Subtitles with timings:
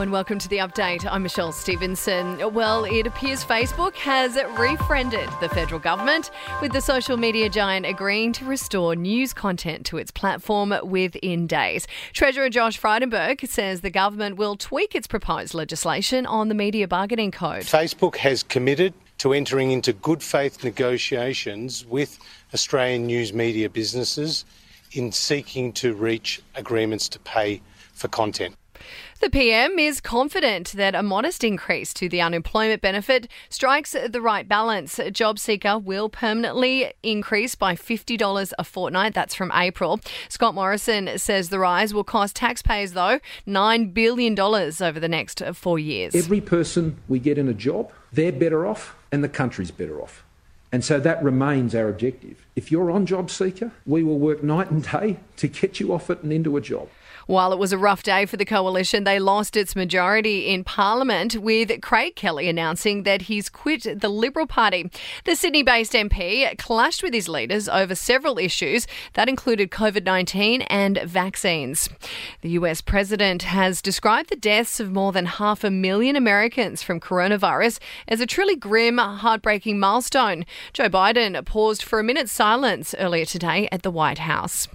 [0.00, 1.06] And welcome to the update.
[1.10, 2.54] I'm Michelle Stevenson.
[2.54, 6.30] Well, it appears Facebook has refriended the federal government,
[6.62, 11.86] with the social media giant agreeing to restore news content to its platform within days.
[12.14, 17.30] Treasurer Josh Frydenberg says the government will tweak its proposed legislation on the media bargaining
[17.30, 17.64] code.
[17.64, 22.18] Facebook has committed to entering into good faith negotiations with
[22.54, 24.46] Australian news media businesses
[24.92, 27.60] in seeking to reach agreements to pay
[27.92, 28.56] for content.
[29.20, 34.48] The PM is confident that a modest increase to the unemployment benefit strikes the right
[34.48, 34.96] balance.
[34.96, 39.14] JobSeeker will permanently increase by $50 a fortnight.
[39.14, 40.00] That's from April.
[40.28, 45.78] Scott Morrison says the rise will cost taxpayers, though, $9 billion over the next four
[45.78, 46.14] years.
[46.14, 50.24] Every person we get in a job, they're better off and the country's better off.
[50.72, 52.46] And so that remains our objective.
[52.54, 56.22] If you're on JobSeeker, we will work night and day to get you off it
[56.22, 56.88] and into a job.
[57.30, 61.36] While it was a rough day for the coalition, they lost its majority in Parliament,
[61.36, 64.90] with Craig Kelly announcing that he's quit the Liberal Party.
[65.24, 70.62] The Sydney based MP clashed with his leaders over several issues that included COVID 19
[70.62, 71.88] and vaccines.
[72.40, 76.98] The US president has described the deaths of more than half a million Americans from
[76.98, 80.44] coronavirus as a truly grim, heartbreaking milestone.
[80.72, 84.66] Joe Biden paused for a minute's silence earlier today at the White House.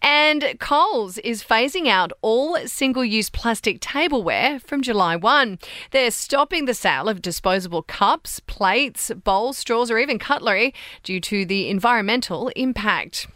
[0.00, 5.58] And Coles is phasing out out all single use plastic tableware from July 1.
[5.92, 11.46] They're stopping the sale of disposable cups, plates, bowls, straws, or even cutlery due to
[11.46, 13.26] the environmental impact.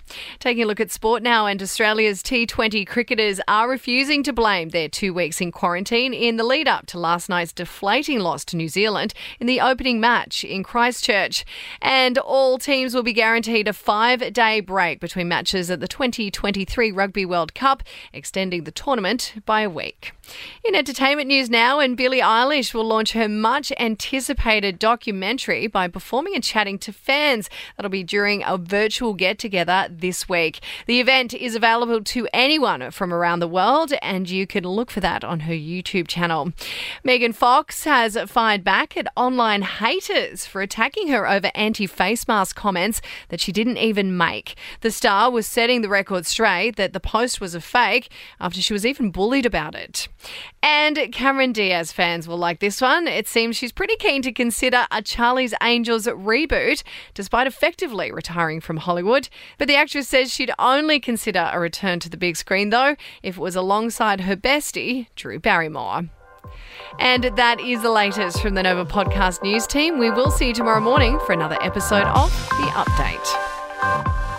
[0.40, 4.88] Taking a look at sport now, and Australia's T20 cricketers are refusing to blame their
[4.88, 8.68] two weeks in quarantine in the lead up to last night's deflating loss to New
[8.68, 11.46] Zealand in the opening match in Christchurch.
[11.80, 16.92] And all teams will be guaranteed a five day break between matches at the 2023
[16.92, 17.82] Rugby World Cup,
[18.40, 20.14] extending the tournament by a week.
[20.64, 26.34] In entertainment news now, and Billie Eilish will launch her much anticipated documentary by performing
[26.34, 27.50] and chatting to fans.
[27.76, 30.60] That'll be during a virtual get together this week.
[30.86, 35.00] The event is available to anyone from around the world, and you can look for
[35.00, 36.52] that on her YouTube channel.
[37.04, 42.56] Megan Fox has fired back at online haters for attacking her over anti face mask
[42.56, 44.54] comments that she didn't even make.
[44.80, 48.72] The star was setting the record straight that the post was a fake after she
[48.72, 50.08] was even bullied about it.
[50.62, 53.08] And Cameron Diaz fans will like this one.
[53.08, 56.82] It seems she's pretty keen to consider a Charlie's Angels reboot,
[57.14, 59.28] despite effectively retiring from Hollywood.
[59.58, 63.36] But the actress says she'd only consider a return to the big screen, though, if
[63.36, 66.10] it was alongside her bestie, Drew Barrymore.
[66.98, 69.98] And that is the latest from the Nova Podcast News team.
[69.98, 74.29] We will see you tomorrow morning for another episode of The Update.